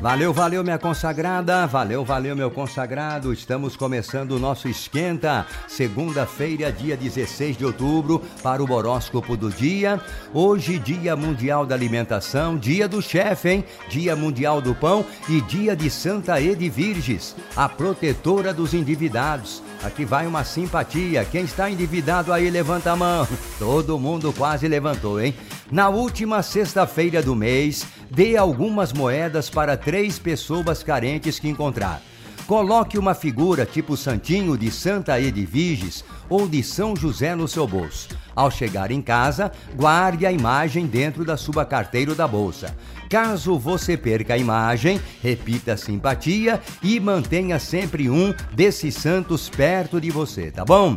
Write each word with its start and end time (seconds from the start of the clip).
Valeu, 0.00 0.32
valeu, 0.32 0.64
minha 0.64 0.78
consagrada. 0.78 1.66
Valeu, 1.66 2.02
valeu, 2.02 2.34
meu 2.34 2.50
consagrado. 2.50 3.34
Estamos 3.34 3.76
começando 3.76 4.32
o 4.32 4.38
nosso 4.38 4.66
esquenta. 4.66 5.46
Segunda-feira, 5.68 6.72
dia 6.72 6.96
16 6.96 7.58
de 7.58 7.66
outubro, 7.66 8.22
para 8.42 8.64
o 8.64 8.72
horóscopo 8.72 9.36
do 9.36 9.50
dia. 9.50 10.00
Hoje, 10.32 10.78
Dia 10.78 11.14
Mundial 11.14 11.66
da 11.66 11.74
Alimentação, 11.74 12.56
Dia 12.56 12.88
do 12.88 13.02
Chefe, 13.02 13.50
hein? 13.50 13.64
Dia 13.90 14.16
Mundial 14.16 14.62
do 14.62 14.74
Pão 14.74 15.04
e 15.28 15.42
Dia 15.42 15.76
de 15.76 15.90
Santa 15.90 16.40
Edvirges, 16.40 17.36
a 17.54 17.68
protetora 17.68 18.54
dos 18.54 18.72
endividados. 18.72 19.62
Aqui 19.84 20.06
vai 20.06 20.26
uma 20.26 20.44
simpatia. 20.44 21.26
Quem 21.26 21.44
está 21.44 21.70
endividado 21.70 22.32
aí, 22.32 22.48
levanta 22.48 22.92
a 22.92 22.96
mão. 22.96 23.28
Todo 23.58 23.98
mundo 23.98 24.32
quase 24.32 24.66
levantou, 24.66 25.20
hein? 25.20 25.34
Na 25.70 25.88
última 25.88 26.42
sexta-feira 26.42 27.22
do 27.22 27.36
mês, 27.36 27.86
dê 28.10 28.36
algumas 28.36 28.92
moedas 28.92 29.48
para 29.48 29.76
três 29.76 30.18
pessoas 30.18 30.82
carentes 30.82 31.38
que 31.38 31.48
encontrar. 31.48 32.02
Coloque 32.44 32.98
uma 32.98 33.14
figura 33.14 33.64
tipo 33.64 33.96
Santinho 33.96 34.58
de 34.58 34.68
Santa 34.72 35.20
Edviges 35.20 36.04
ou 36.28 36.48
de 36.48 36.64
São 36.64 36.96
José 36.96 37.36
no 37.36 37.46
seu 37.46 37.68
bolso. 37.68 38.08
Ao 38.34 38.50
chegar 38.50 38.90
em 38.90 39.00
casa, 39.00 39.52
guarde 39.76 40.26
a 40.26 40.32
imagem 40.32 40.86
dentro 40.86 41.24
da 41.24 41.36
sua 41.36 41.64
carteira 41.64 42.10
ou 42.10 42.16
da 42.16 42.26
bolsa. 42.26 42.74
Caso 43.08 43.56
você 43.56 43.96
perca 43.96 44.34
a 44.34 44.38
imagem, 44.38 45.00
repita 45.22 45.74
a 45.74 45.76
simpatia 45.76 46.60
e 46.82 46.98
mantenha 46.98 47.60
sempre 47.60 48.10
um 48.10 48.34
desses 48.52 48.96
santos 48.96 49.48
perto 49.48 50.00
de 50.00 50.10
você, 50.10 50.50
tá 50.50 50.64
bom? 50.64 50.96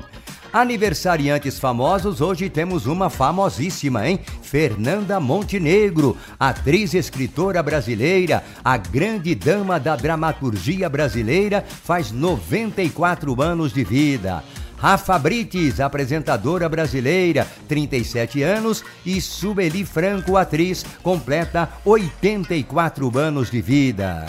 Aniversariantes 0.53 1.57
famosos, 1.57 2.21
hoje 2.21 2.47
temos 2.47 2.85
uma 2.85 3.09
famosíssima, 3.09 4.07
hein? 4.07 4.19
Fernanda 4.43 5.19
Montenegro, 5.19 6.15
atriz 6.39 6.93
e 6.93 6.99
escritora 6.99 7.63
brasileira, 7.63 8.43
a 8.63 8.77
grande 8.77 9.33
dama 9.33 9.79
da 9.79 9.95
dramaturgia 9.95 10.87
brasileira, 10.87 11.65
faz 11.67 12.11
94 12.11 13.41
anos 13.41 13.73
de 13.73 13.83
vida. 13.83 14.43
Rafa 14.77 15.17
Brites, 15.17 15.79
apresentadora 15.79 16.69
brasileira, 16.69 17.47
37 17.67 18.43
anos, 18.43 18.85
e 19.03 19.19
Sueli 19.19 19.83
Franco, 19.83 20.37
atriz, 20.37 20.85
completa 21.01 21.67
84 21.83 23.17
anos 23.17 23.49
de 23.49 23.59
vida. 23.59 24.27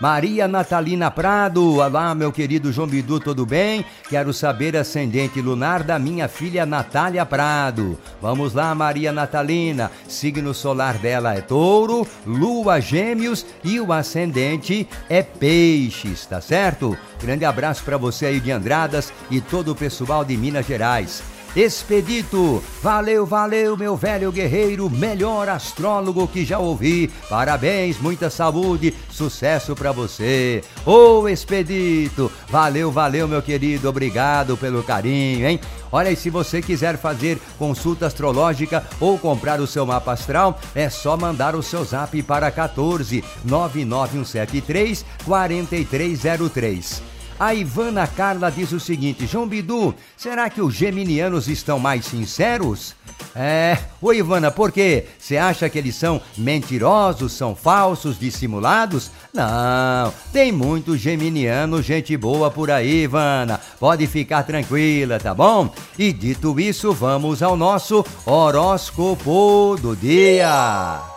Maria 0.00 0.48
Natalina 0.48 1.10
Prado, 1.10 1.76
olá 1.76 2.14
meu 2.14 2.32
querido 2.32 2.72
João 2.72 2.88
Bidu, 2.88 3.20
tudo 3.20 3.46
bem? 3.46 3.84
Quero 4.08 4.32
saber 4.32 4.76
ascendente 4.76 5.40
lunar 5.40 5.82
da 5.84 5.98
minha 5.98 6.26
filha 6.26 6.66
Natália 6.66 7.24
Prado. 7.24 7.98
Vamos 8.20 8.54
lá, 8.54 8.74
Maria 8.74 9.12
Natalina. 9.12 9.90
Signo 10.08 10.52
solar 10.52 10.98
dela 10.98 11.34
é 11.34 11.40
touro, 11.40 12.06
lua 12.26 12.80
gêmeos 12.80 13.46
e 13.62 13.78
o 13.80 13.92
ascendente 13.92 14.88
é 15.08 15.22
peixes, 15.22 16.26
tá 16.26 16.40
certo? 16.40 16.98
Grande 17.22 17.44
abraço 17.44 17.84
para 17.84 17.96
você 17.96 18.26
aí 18.26 18.40
de 18.40 18.50
Andradas 18.50 19.12
e 19.30 19.40
todo 19.40 19.72
o 19.72 19.76
pessoal 19.76 20.24
de 20.24 20.36
Minas 20.36 20.66
Gerais. 20.66 21.33
Expedito, 21.56 22.60
valeu, 22.82 23.24
valeu, 23.24 23.76
meu 23.76 23.96
velho 23.96 24.32
guerreiro, 24.32 24.90
melhor 24.90 25.48
astrólogo 25.48 26.26
que 26.26 26.44
já 26.44 26.58
ouvi. 26.58 27.08
Parabéns, 27.28 27.96
muita 28.00 28.28
saúde, 28.28 28.92
sucesso 29.08 29.72
para 29.76 29.92
você. 29.92 30.64
Ô 30.84 31.20
oh, 31.20 31.28
Expedito, 31.28 32.30
valeu, 32.48 32.90
valeu, 32.90 33.28
meu 33.28 33.40
querido, 33.40 33.88
obrigado 33.88 34.56
pelo 34.56 34.82
carinho, 34.82 35.46
hein? 35.46 35.60
Olha, 35.92 36.10
e 36.10 36.16
se 36.16 36.28
você 36.28 36.60
quiser 36.60 36.98
fazer 36.98 37.38
consulta 37.56 38.06
astrológica 38.06 38.84
ou 38.98 39.16
comprar 39.16 39.60
o 39.60 39.66
seu 39.66 39.86
mapa 39.86 40.10
astral, 40.10 40.58
é 40.74 40.90
só 40.90 41.16
mandar 41.16 41.54
o 41.54 41.62
seu 41.62 41.84
zap 41.84 42.20
para 42.24 42.50
14 42.50 43.22
99173 43.44 45.04
4303. 45.24 47.13
A 47.38 47.52
Ivana 47.52 48.06
Carla 48.06 48.50
diz 48.50 48.72
o 48.72 48.78
seguinte: 48.78 49.26
João 49.26 49.46
Bidu, 49.46 49.94
será 50.16 50.48
que 50.48 50.60
os 50.60 50.74
geminianos 50.74 51.48
estão 51.48 51.78
mais 51.78 52.04
sinceros? 52.04 52.94
É, 53.34 53.76
ô 54.00 54.12
Ivana, 54.12 54.50
por 54.50 54.70
quê? 54.70 55.06
Você 55.18 55.36
acha 55.36 55.68
que 55.68 55.76
eles 55.76 55.96
são 55.96 56.20
mentirosos, 56.38 57.32
são 57.32 57.54
falsos, 57.54 58.18
dissimulados? 58.18 59.10
Não, 59.32 60.12
tem 60.32 60.52
muito 60.52 60.96
geminiano, 60.96 61.82
gente 61.82 62.16
boa 62.16 62.50
por 62.50 62.70
aí, 62.70 63.02
Ivana. 63.02 63.60
Pode 63.80 64.06
ficar 64.06 64.44
tranquila, 64.44 65.18
tá 65.18 65.34
bom? 65.34 65.72
E 65.98 66.12
dito 66.12 66.58
isso, 66.60 66.92
vamos 66.92 67.42
ao 67.42 67.56
nosso 67.56 68.04
horóscopo 68.24 69.76
do 69.80 69.96
dia. 69.96 71.13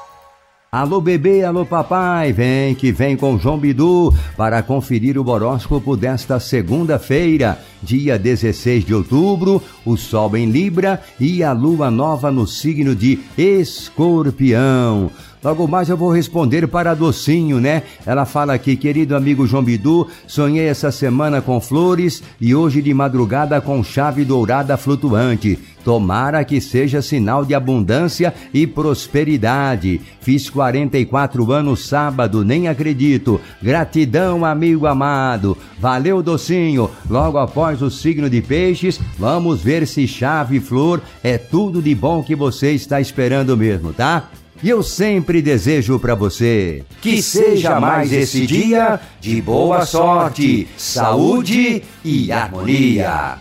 Alô 0.77 1.01
bebê, 1.01 1.43
alô 1.43 1.65
papai, 1.65 2.31
vem 2.31 2.75
que 2.75 2.91
vem 2.91 3.17
com 3.17 3.39
João 3.39 3.57
Bidu 3.57 4.13
para 4.37 4.61
conferir 4.61 5.17
o 5.17 5.27
horóscopo 5.27 5.97
desta 5.97 6.39
segunda-feira, 6.39 7.57
dia 7.81 8.19
16 8.19 8.85
de 8.85 8.93
outubro, 8.93 9.59
o 9.83 9.97
Sol 9.97 10.37
em 10.37 10.51
Libra 10.51 11.01
e 11.19 11.41
a 11.41 11.51
Lua 11.51 11.89
nova 11.89 12.29
no 12.29 12.45
signo 12.45 12.93
de 12.93 13.17
Escorpião. 13.35 15.09
Logo 15.43 15.67
mais 15.67 15.89
eu 15.89 15.97
vou 15.97 16.11
responder 16.11 16.67
para 16.67 16.93
Docinho, 16.93 17.59
né? 17.59 17.81
Ela 18.05 18.25
fala 18.25 18.53
aqui, 18.53 18.75
querido 18.75 19.15
amigo 19.15 19.47
João 19.47 19.63
Bidu, 19.63 20.07
sonhei 20.27 20.67
essa 20.67 20.91
semana 20.91 21.41
com 21.41 21.59
flores 21.59 22.21
e 22.39 22.53
hoje 22.53 22.83
de 22.83 22.93
madrugada 22.93 23.59
com 23.61 23.83
chave 23.83 24.23
dourada 24.23 24.77
flutuante. 24.77 25.57
Tomara 25.87 26.43
que 26.43 26.59
seja 26.59 27.01
sinal 27.01 27.45
de 27.45 27.55
abundância 27.55 28.33
e 28.53 28.67
prosperidade. 28.67 30.01
Fiz 30.19 30.49
44 30.49 31.49
anos 31.49 31.87
sábado, 31.87 32.43
nem 32.43 32.67
acredito. 32.67 33.39
Gratidão, 33.61 34.43
amigo 34.43 34.85
amado. 34.85 35.57
Valeu, 35.79 36.21
docinho. 36.21 36.91
Logo 37.09 37.37
após 37.37 37.81
o 37.81 37.89
signo 37.89 38.29
de 38.29 38.41
peixes, 38.41 38.99
vamos 39.17 39.61
ver 39.61 39.87
se 39.87 40.05
chave 40.05 40.59
flor 40.59 41.01
é 41.23 41.37
tudo 41.37 41.81
de 41.81 41.95
bom 41.95 42.21
que 42.21 42.35
você 42.35 42.73
está 42.73 42.99
esperando 42.99 43.55
mesmo, 43.55 43.93
tá? 43.93 44.29
E 44.61 44.67
eu 44.67 44.83
sempre 44.83 45.41
desejo 45.41 45.97
para 45.99 46.15
você 46.15 46.83
que 46.99 47.21
seja 47.21 47.79
mais 47.79 48.11
esse 48.11 48.45
dia 48.45 48.99
de 49.21 49.41
boa 49.41 49.85
sorte, 49.85 50.67
saúde 50.75 51.81
e 52.03 52.29
harmonia. 52.29 53.37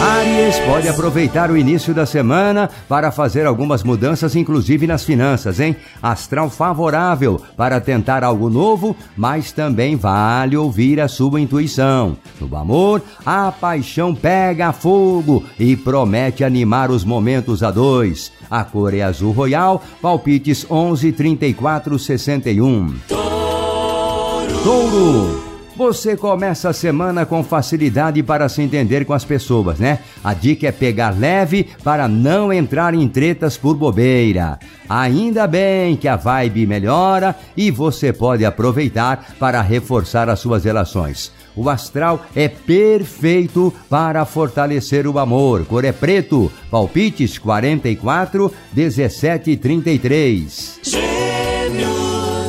Aries 0.00 0.60
pode 0.60 0.88
aproveitar 0.88 1.50
o 1.50 1.56
início 1.56 1.92
da 1.92 2.06
semana 2.06 2.70
para 2.88 3.10
fazer 3.10 3.46
algumas 3.46 3.82
mudanças, 3.82 4.36
inclusive 4.36 4.86
nas 4.86 5.02
finanças, 5.02 5.58
hein? 5.58 5.74
Astral 6.00 6.48
favorável 6.48 7.42
para 7.56 7.80
tentar 7.80 8.22
algo 8.22 8.48
novo, 8.48 8.94
mas 9.16 9.50
também 9.50 9.96
vale 9.96 10.56
ouvir 10.56 11.00
a 11.00 11.08
sua 11.08 11.40
intuição. 11.40 12.16
No 12.40 12.56
amor, 12.56 13.02
a 13.26 13.50
paixão 13.50 14.14
pega 14.14 14.72
fogo 14.72 15.44
e 15.58 15.76
promete 15.76 16.44
animar 16.44 16.92
os 16.92 17.04
momentos 17.04 17.64
a 17.64 17.72
dois. 17.72 18.30
A 18.48 18.62
cor 18.62 18.94
é 18.94 19.02
azul 19.02 19.32
royal, 19.32 19.82
palpites 20.00 20.64
11, 20.70 21.10
34, 21.10 21.98
61. 21.98 22.94
Touro! 23.08 24.62
Touro! 24.62 25.47
Você 25.78 26.16
começa 26.16 26.70
a 26.70 26.72
semana 26.72 27.24
com 27.24 27.44
facilidade 27.44 28.20
para 28.20 28.48
se 28.48 28.60
entender 28.60 29.04
com 29.04 29.12
as 29.12 29.24
pessoas, 29.24 29.78
né? 29.78 30.00
A 30.24 30.34
dica 30.34 30.66
é 30.66 30.72
pegar 30.72 31.16
leve 31.16 31.68
para 31.84 32.08
não 32.08 32.52
entrar 32.52 32.94
em 32.94 33.06
tretas 33.06 33.56
por 33.56 33.76
bobeira. 33.76 34.58
Ainda 34.88 35.46
bem 35.46 35.94
que 35.94 36.08
a 36.08 36.16
vibe 36.16 36.66
melhora 36.66 37.36
e 37.56 37.70
você 37.70 38.12
pode 38.12 38.44
aproveitar 38.44 39.36
para 39.38 39.62
reforçar 39.62 40.28
as 40.28 40.40
suas 40.40 40.64
relações. 40.64 41.30
O 41.54 41.70
astral 41.70 42.26
é 42.34 42.48
perfeito 42.48 43.72
para 43.88 44.24
fortalecer 44.24 45.06
o 45.06 45.16
amor. 45.16 45.64
Cor 45.64 45.84
é 45.84 45.92
preto. 45.92 46.50
Palpites 46.72 47.38
44, 47.38 48.52
17 48.72 49.52
e 49.52 49.56
33. 49.56 51.27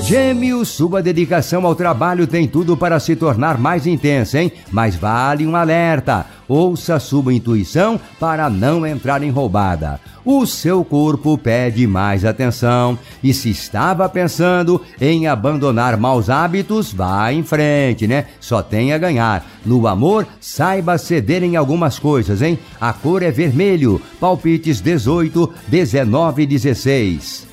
Gêmeos, 0.09 0.69
sua 0.69 1.03
dedicação 1.03 1.67
ao 1.67 1.75
trabalho 1.75 2.25
tem 2.25 2.47
tudo 2.47 2.75
para 2.75 2.99
se 2.99 3.15
tornar 3.15 3.59
mais 3.59 3.85
intensa, 3.85 4.41
hein? 4.41 4.51
Mas 4.71 4.95
vale 4.95 5.45
um 5.45 5.55
alerta. 5.55 6.25
Ouça 6.47 6.99
sua 6.99 7.31
intuição 7.31 8.01
para 8.19 8.49
não 8.49 8.87
entrar 8.87 9.21
em 9.21 9.29
roubada. 9.29 9.99
O 10.25 10.47
seu 10.47 10.83
corpo 10.83 11.37
pede 11.37 11.85
mais 11.85 12.25
atenção 12.25 12.97
e 13.21 13.35
se 13.35 13.51
estava 13.51 14.09
pensando 14.09 14.81
em 14.99 15.27
abandonar 15.27 15.95
maus 15.95 16.27
hábitos, 16.27 16.91
vá 16.91 17.31
em 17.31 17.43
frente, 17.43 18.07
né? 18.07 18.25
Só 18.39 18.63
tem 18.63 18.93
a 18.93 18.97
ganhar. 18.97 19.45
No 19.63 19.85
amor, 19.85 20.25
saiba 20.41 20.97
ceder 20.97 21.43
em 21.43 21.55
algumas 21.55 21.99
coisas, 21.99 22.41
hein? 22.41 22.57
A 22.81 22.91
cor 22.91 23.21
é 23.21 23.29
vermelho. 23.29 24.01
Palpites 24.19 24.81
18, 24.81 25.53
19 25.67 26.41
e 26.41 26.47
16. 26.47 27.48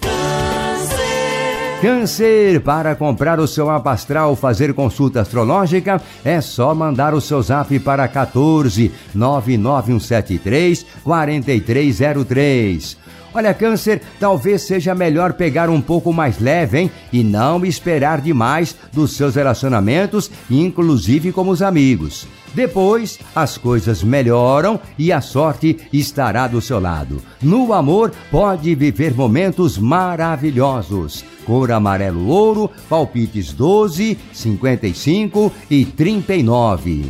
Câncer, 1.86 2.60
para 2.62 2.96
comprar 2.96 3.38
o 3.38 3.46
seu 3.46 3.66
mapa 3.66 3.92
astral 3.92 4.34
fazer 4.34 4.74
consulta 4.74 5.20
astrológica, 5.20 6.02
é 6.24 6.40
só 6.40 6.74
mandar 6.74 7.14
o 7.14 7.20
seu 7.20 7.40
zap 7.40 7.78
para 7.78 8.08
14 8.08 8.90
99173 9.14 10.84
4303. 11.04 12.96
Olha, 13.32 13.54
Câncer, 13.54 14.02
talvez 14.18 14.62
seja 14.62 14.96
melhor 14.96 15.34
pegar 15.34 15.70
um 15.70 15.80
pouco 15.80 16.12
mais 16.12 16.40
leve, 16.40 16.80
hein? 16.80 16.90
E 17.12 17.22
não 17.22 17.64
esperar 17.64 18.20
demais 18.20 18.74
dos 18.92 19.12
seus 19.16 19.36
relacionamentos, 19.36 20.28
inclusive 20.50 21.30
com 21.30 21.48
os 21.48 21.62
amigos. 21.62 22.26
Depois, 22.52 23.16
as 23.32 23.56
coisas 23.56 24.02
melhoram 24.02 24.80
e 24.98 25.12
a 25.12 25.20
sorte 25.20 25.76
estará 25.92 26.48
do 26.48 26.60
seu 26.60 26.80
lado. 26.80 27.22
No 27.40 27.72
amor, 27.72 28.10
pode 28.28 28.74
viver 28.74 29.14
momentos 29.14 29.78
maravilhosos. 29.78 31.35
Cor 31.46 31.70
amarelo 31.70 32.26
ouro, 32.26 32.70
palpites 32.88 33.52
12, 33.52 34.18
55 34.32 35.52
e 35.70 35.84
39. 35.84 37.06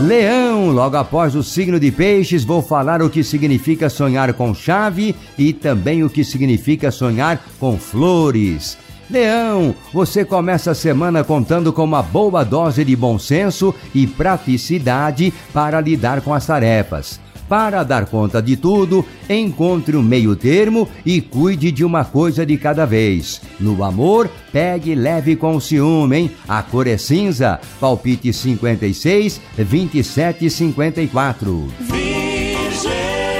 Leão, 0.00 0.70
logo 0.70 0.96
após 0.96 1.34
o 1.34 1.42
signo 1.42 1.78
de 1.80 1.90
Peixes, 1.90 2.44
vou 2.44 2.62
falar 2.62 3.02
o 3.02 3.10
que 3.10 3.24
significa 3.24 3.88
sonhar 3.88 4.32
com 4.32 4.54
chave 4.54 5.14
e 5.36 5.52
também 5.52 6.04
o 6.04 6.10
que 6.10 6.22
significa 6.22 6.90
sonhar 6.90 7.42
com 7.58 7.76
flores. 7.76 8.78
Leão, 9.10 9.74
você 9.92 10.24
começa 10.24 10.70
a 10.72 10.74
semana 10.74 11.24
contando 11.24 11.72
com 11.72 11.82
uma 11.82 12.02
boa 12.02 12.44
dose 12.44 12.84
de 12.84 12.94
bom 12.94 13.18
senso 13.18 13.74
e 13.94 14.06
praticidade 14.06 15.32
para 15.52 15.80
lidar 15.80 16.20
com 16.20 16.34
as 16.34 16.46
tarefas. 16.46 17.18
Para 17.48 17.82
dar 17.82 18.06
conta 18.06 18.42
de 18.42 18.56
tudo, 18.56 19.04
encontre 19.28 19.96
um 19.96 20.02
meio 20.02 20.36
termo 20.36 20.88
e 21.04 21.20
cuide 21.20 21.72
de 21.72 21.84
uma 21.84 22.04
coisa 22.04 22.44
de 22.44 22.58
cada 22.58 22.84
vez. 22.84 23.40
No 23.58 23.82
amor, 23.82 24.30
pegue 24.52 24.94
leve 24.94 25.34
com 25.34 25.56
o 25.56 25.60
ciúme, 25.60 26.16
hein? 26.16 26.30
A 26.46 26.62
cor 26.62 26.86
é 26.86 26.98
cinza, 26.98 27.58
palpite 27.80 28.32
56, 28.32 29.40
27 29.56 30.44
e 30.44 30.50
54. 30.50 31.68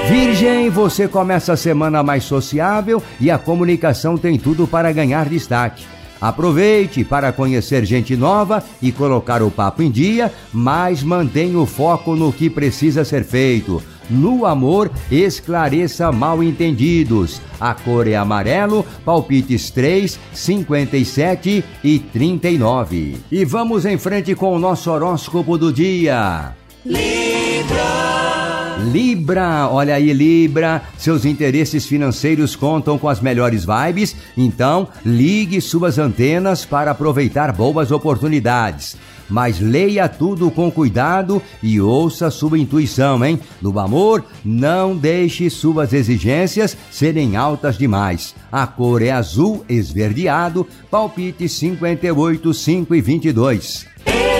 Virgem, 0.09 0.71
você 0.71 1.07
começa 1.07 1.53
a 1.53 1.57
semana 1.57 2.01
mais 2.01 2.23
sociável 2.23 3.03
e 3.21 3.29
a 3.29 3.37
comunicação 3.37 4.17
tem 4.17 4.39
tudo 4.39 4.65
para 4.65 4.91
ganhar 4.91 5.29
destaque. 5.29 5.85
Aproveite 6.19 7.03
para 7.03 7.31
conhecer 7.31 7.85
gente 7.85 8.15
nova 8.17 8.63
e 8.81 8.91
colocar 8.91 9.41
o 9.43 9.51
papo 9.51 9.83
em 9.83 9.91
dia, 9.91 10.33
mas 10.51 11.03
mantenha 11.03 11.57
o 11.59 11.65
foco 11.65 12.15
no 12.15 12.33
que 12.33 12.49
precisa 12.49 13.05
ser 13.05 13.23
feito. 13.23 13.81
No 14.09 14.45
amor, 14.45 14.91
esclareça 15.11 16.11
mal 16.11 16.41
entendidos. 16.41 17.41
A 17.59 17.73
cor 17.73 18.07
é 18.07 18.15
amarelo, 18.15 18.85
palpites 19.05 19.69
3, 19.69 20.19
57 20.33 21.63
e 21.83 21.99
39. 21.99 23.17
E 23.31 23.45
vamos 23.45 23.85
em 23.85 23.97
frente 23.97 24.33
com 24.33 24.55
o 24.55 24.59
nosso 24.59 24.89
horóscopo 24.89 25.57
do 25.57 25.71
dia. 25.71 26.53
Libra. 26.85 28.09
Libra, 28.91 29.67
olha 29.69 29.95
aí, 29.95 30.13
Libra, 30.13 30.81
seus 30.97 31.25
interesses 31.25 31.85
financeiros 31.85 32.55
contam 32.55 32.97
com 32.97 33.09
as 33.09 33.19
melhores 33.19 33.65
vibes, 33.65 34.15
então 34.37 34.87
ligue 35.05 35.59
suas 35.59 35.97
antenas 35.97 36.63
para 36.63 36.91
aproveitar 36.91 37.51
boas 37.51 37.91
oportunidades. 37.91 38.95
Mas 39.29 39.59
leia 39.59 40.09
tudo 40.09 40.49
com 40.49 40.71
cuidado 40.71 41.41
e 41.61 41.79
ouça 41.79 42.31
sua 42.31 42.57
intuição, 42.57 43.23
hein? 43.23 43.39
No 43.61 43.77
amor, 43.79 44.23
não 44.43 44.95
deixe 44.95 45.49
suas 45.49 45.93
exigências 45.93 46.75
serem 46.89 47.35
altas 47.35 47.77
demais. 47.77 48.35
A 48.51 48.65
cor 48.65 49.01
é 49.01 49.11
azul 49.11 49.63
esverdeado, 49.69 50.67
palpite 50.89 51.47
58, 51.47 52.53
5 52.53 52.95
e 52.95 53.01
22. 53.01 53.87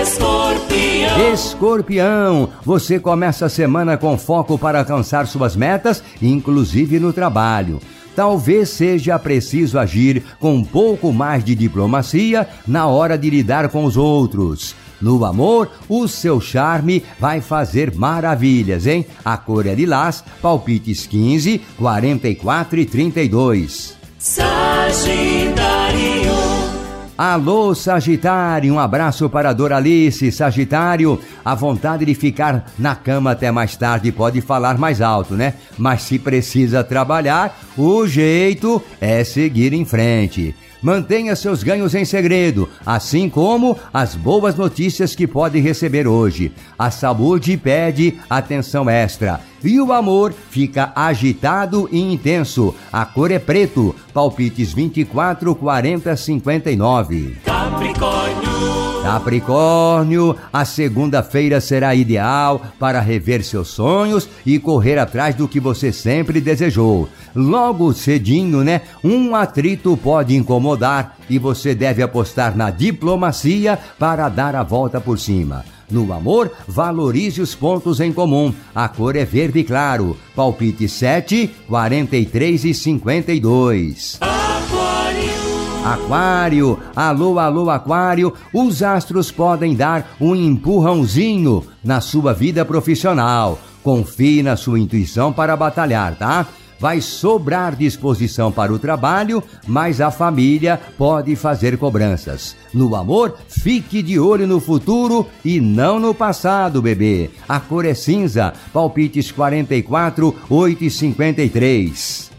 Escorpião. 0.02 1.32
Escorpião, 1.32 2.48
você 2.64 2.98
começa 2.98 3.46
a 3.46 3.50
semana 3.50 3.96
com 3.96 4.16
foco 4.18 4.58
para 4.58 4.80
alcançar 4.80 5.26
suas 5.26 5.54
metas, 5.54 6.02
inclusive 6.20 6.98
no 6.98 7.12
trabalho. 7.12 7.80
Talvez 8.16 8.70
seja 8.70 9.18
preciso 9.18 9.78
agir 9.78 10.22
com 10.38 10.54
um 10.54 10.64
pouco 10.64 11.12
mais 11.12 11.44
de 11.44 11.54
diplomacia 11.54 12.48
na 12.66 12.86
hora 12.86 13.16
de 13.16 13.30
lidar 13.30 13.68
com 13.68 13.84
os 13.84 13.96
outros. 13.96 14.74
No 15.00 15.24
amor, 15.24 15.70
o 15.88 16.06
seu 16.06 16.40
charme 16.40 17.02
vai 17.18 17.40
fazer 17.40 17.94
maravilhas, 17.94 18.86
hein? 18.86 19.06
A 19.24 19.36
cor 19.36 19.66
é 19.66 19.74
lilás, 19.74 20.22
palpites 20.42 21.06
15, 21.06 21.60
44 21.78 22.80
e 22.80 22.84
32. 22.84 23.96
Sagitário. 24.18 25.50
Alô, 27.16 27.74
Sagitário, 27.74 28.72
um 28.72 28.78
abraço 28.78 29.28
para 29.28 29.50
a 29.50 29.52
Doralice. 29.52 30.32
Sagitário, 30.32 31.20
a 31.44 31.54
vontade 31.54 32.06
de 32.06 32.14
ficar 32.14 32.72
na 32.78 32.94
cama 32.94 33.32
até 33.32 33.50
mais 33.50 33.76
tarde 33.76 34.10
pode 34.10 34.40
falar 34.40 34.78
mais 34.78 35.02
alto, 35.02 35.34
né? 35.34 35.52
Mas 35.76 36.00
se 36.00 36.18
precisa 36.18 36.82
trabalhar, 36.82 37.58
o 37.76 38.06
jeito 38.06 38.82
é 38.98 39.22
seguir 39.22 39.74
em 39.74 39.84
frente. 39.84 40.54
Mantenha 40.82 41.36
seus 41.36 41.62
ganhos 41.62 41.94
em 41.94 42.04
segredo, 42.04 42.68
assim 42.84 43.28
como 43.28 43.76
as 43.92 44.14
boas 44.14 44.54
notícias 44.54 45.14
que 45.14 45.26
pode 45.26 45.60
receber 45.60 46.06
hoje. 46.06 46.52
A 46.78 46.90
saúde 46.90 47.56
pede 47.56 48.18
atenção 48.28 48.88
extra 48.88 49.40
e 49.62 49.80
o 49.80 49.92
amor 49.92 50.32
fica 50.50 50.92
agitado 50.94 51.88
e 51.92 52.00
intenso. 52.00 52.74
A 52.92 53.04
cor 53.04 53.30
é 53.30 53.38
preto. 53.38 53.94
Palpites 54.12 54.72
24, 54.72 55.54
40, 55.54 56.16
59. 56.16 57.36
Capricórnio. 57.44 58.79
Capricórnio, 59.02 60.36
a 60.52 60.64
segunda-feira 60.64 61.60
será 61.60 61.94
ideal 61.94 62.62
para 62.78 63.00
rever 63.00 63.42
seus 63.42 63.68
sonhos 63.68 64.28
e 64.44 64.58
correr 64.58 64.98
atrás 64.98 65.34
do 65.34 65.48
que 65.48 65.58
você 65.58 65.90
sempre 65.90 66.40
desejou. 66.40 67.08
Logo 67.34 67.92
cedinho, 67.92 68.62
né? 68.62 68.82
Um 69.02 69.34
atrito 69.34 69.96
pode 69.96 70.36
incomodar 70.36 71.16
e 71.28 71.38
você 71.38 71.74
deve 71.74 72.02
apostar 72.02 72.56
na 72.56 72.70
diplomacia 72.70 73.78
para 73.98 74.28
dar 74.28 74.54
a 74.54 74.62
volta 74.62 75.00
por 75.00 75.18
cima. 75.18 75.64
No 75.90 76.12
amor, 76.12 76.52
valorize 76.68 77.40
os 77.40 77.54
pontos 77.54 78.00
em 78.00 78.12
comum. 78.12 78.54
A 78.74 78.88
cor 78.88 79.16
é 79.16 79.24
verde 79.24 79.64
claro. 79.64 80.16
Palpite 80.36 80.88
7, 80.88 81.50
43 81.66 82.64
e 82.64 82.74
52. 82.74 84.39
Aquário, 85.84 86.78
alô, 86.94 87.38
alô, 87.38 87.70
Aquário, 87.70 88.34
os 88.52 88.82
astros 88.82 89.30
podem 89.30 89.74
dar 89.74 90.14
um 90.20 90.36
empurrãozinho 90.36 91.64
na 91.82 92.02
sua 92.02 92.34
vida 92.34 92.66
profissional. 92.66 93.58
Confie 93.82 94.42
na 94.42 94.56
sua 94.56 94.78
intuição 94.78 95.32
para 95.32 95.56
batalhar, 95.56 96.14
tá? 96.16 96.46
Vai 96.78 97.00
sobrar 97.00 97.74
disposição 97.74 98.52
para 98.52 98.72
o 98.72 98.78
trabalho, 98.78 99.42
mas 99.66 100.02
a 100.02 100.10
família 100.10 100.78
pode 100.98 101.34
fazer 101.34 101.78
cobranças. 101.78 102.54
No 102.74 102.94
amor, 102.94 103.34
fique 103.48 104.02
de 104.02 104.18
olho 104.18 104.46
no 104.46 104.60
futuro 104.60 105.26
e 105.42 105.60
não 105.60 105.98
no 105.98 106.14
passado, 106.14 106.82
bebê. 106.82 107.30
A 107.48 107.58
cor 107.58 107.86
é 107.86 107.94
cinza, 107.94 108.52
palpites 108.70 109.32
44, 109.32 110.34
8 110.48 110.84
e 110.84 110.90
53. 110.90 112.29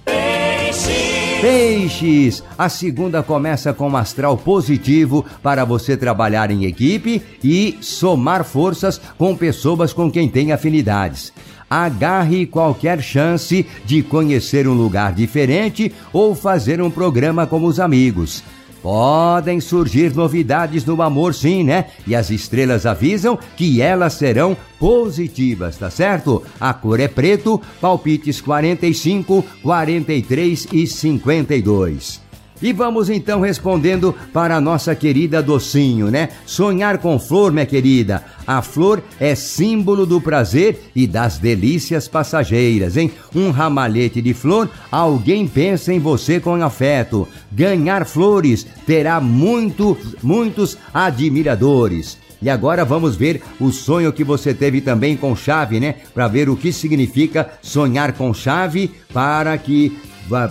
Peixe. 1.41 1.71
Peixes, 2.01 2.43
a 2.57 2.69
segunda 2.69 3.21
começa 3.21 3.73
com 3.73 3.89
um 3.89 3.97
astral 3.97 4.37
positivo 4.37 5.25
para 5.43 5.65
você 5.65 5.97
trabalhar 5.97 6.49
em 6.51 6.65
equipe 6.65 7.21
e 7.43 7.77
somar 7.81 8.43
forças 8.43 8.99
com 9.17 9.35
pessoas 9.35 9.91
com 9.91 10.09
quem 10.09 10.29
tem 10.29 10.51
afinidades. 10.51 11.33
Agarre 11.69 12.45
qualquer 12.45 13.01
chance 13.01 13.65
de 13.85 14.01
conhecer 14.01 14.67
um 14.67 14.73
lugar 14.73 15.13
diferente 15.13 15.91
ou 16.13 16.33
fazer 16.33 16.81
um 16.81 16.89
programa 16.89 17.45
com 17.45 17.63
os 17.63 17.79
amigos. 17.79 18.43
Podem 18.81 19.59
surgir 19.59 20.15
novidades 20.15 20.83
no 20.85 21.01
amor, 21.01 21.35
sim, 21.35 21.63
né? 21.63 21.85
E 22.07 22.15
as 22.15 22.29
estrelas 22.29 22.85
avisam 22.85 23.37
que 23.55 23.81
elas 23.81 24.13
serão 24.13 24.57
positivas, 24.79 25.77
tá 25.77 25.89
certo? 25.89 26.41
A 26.59 26.73
cor 26.73 26.99
é 26.99 27.07
preto, 27.07 27.61
palpites 27.79 28.41
45, 28.41 29.45
43 29.61 30.67
e 30.71 30.87
52. 30.87 32.20
E 32.61 32.71
vamos 32.71 33.09
então 33.09 33.41
respondendo 33.41 34.15
para 34.31 34.55
a 34.55 34.61
nossa 34.61 34.93
querida 34.93 35.41
Docinho, 35.41 36.11
né? 36.11 36.29
Sonhar 36.45 36.99
com 36.99 37.17
flor, 37.17 37.51
minha 37.51 37.65
querida. 37.65 38.23
A 38.45 38.61
flor 38.61 39.03
é 39.19 39.33
símbolo 39.33 40.05
do 40.05 40.21
prazer 40.21 40.91
e 40.95 41.07
das 41.07 41.37
delícias 41.37 42.07
passageiras, 42.07 42.97
hein? 42.97 43.11
Um 43.35 43.49
ramalhete 43.49 44.21
de 44.21 44.33
flor, 44.33 44.69
alguém 44.91 45.47
pensa 45.47 45.91
em 45.91 45.99
você 45.99 46.39
com 46.39 46.61
afeto. 46.61 47.27
Ganhar 47.51 48.05
flores 48.05 48.65
terá 48.85 49.19
muito, 49.19 49.97
muitos 50.21 50.77
admiradores. 50.93 52.17
E 52.41 52.49
agora 52.49 52.83
vamos 52.83 53.15
ver 53.15 53.41
o 53.59 53.71
sonho 53.71 54.11
que 54.11 54.23
você 54.23 54.53
teve 54.53 54.81
também 54.81 55.15
com 55.15 55.35
chave, 55.35 55.79
né? 55.79 55.95
Para 56.13 56.27
ver 56.27 56.49
o 56.49 56.57
que 56.57 56.73
significa 56.73 57.51
sonhar 57.61 58.13
com 58.13 58.33
chave 58.33 58.91
para 59.13 59.55
que 59.59 59.95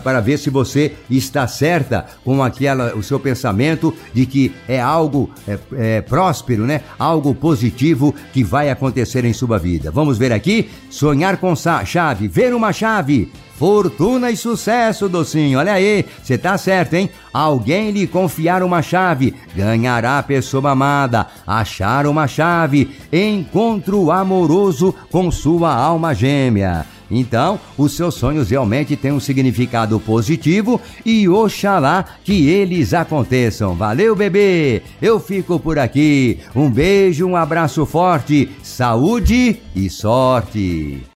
para 0.02 0.20
ver 0.20 0.38
se 0.38 0.50
você 0.50 0.92
está 1.10 1.46
certa 1.46 2.06
com 2.24 2.42
aquela 2.42 2.94
o 2.94 3.02
seu 3.02 3.18
pensamento 3.18 3.94
de 4.12 4.26
que 4.26 4.52
é 4.68 4.80
algo 4.80 5.30
é, 5.46 5.58
é, 5.72 6.00
próspero, 6.00 6.66
né? 6.66 6.82
Algo 6.98 7.34
positivo 7.34 8.14
que 8.32 8.42
vai 8.42 8.70
acontecer 8.70 9.24
em 9.24 9.32
sua 9.32 9.58
vida. 9.58 9.90
Vamos 9.90 10.18
ver 10.18 10.32
aqui, 10.32 10.70
sonhar 10.90 11.36
com 11.36 11.54
chave, 11.84 12.28
ver 12.28 12.54
uma 12.54 12.72
chave. 12.72 13.30
Fortuna 13.60 14.30
e 14.30 14.38
sucesso, 14.38 15.06
docinho. 15.06 15.58
Olha 15.58 15.74
aí, 15.74 16.06
você 16.22 16.38
tá 16.38 16.56
certo, 16.56 16.94
hein? 16.94 17.10
Alguém 17.30 17.90
lhe 17.90 18.06
confiar 18.06 18.62
uma 18.62 18.80
chave, 18.80 19.34
ganhará 19.54 20.18
a 20.18 20.22
pessoa 20.22 20.70
amada. 20.70 21.26
Achar 21.46 22.06
uma 22.06 22.26
chave, 22.26 22.96
encontro 23.12 24.10
amoroso 24.10 24.94
com 25.10 25.30
sua 25.30 25.74
alma 25.74 26.14
gêmea. 26.14 26.86
Então, 27.10 27.58
os 27.76 27.96
seus 27.96 28.14
sonhos 28.14 28.50
realmente 28.50 28.96
têm 28.96 29.12
um 29.12 29.20
significado 29.20 29.98
positivo 29.98 30.80
e 31.04 31.28
oxalá 31.28 32.04
que 32.24 32.48
eles 32.48 32.94
aconteçam. 32.94 33.74
Valeu, 33.74 34.14
bebê! 34.14 34.82
Eu 35.02 35.18
fico 35.18 35.58
por 35.58 35.78
aqui. 35.78 36.38
Um 36.54 36.70
beijo, 36.70 37.26
um 37.26 37.36
abraço 37.36 37.84
forte, 37.84 38.48
saúde 38.62 39.60
e 39.74 39.90
sorte! 39.90 41.02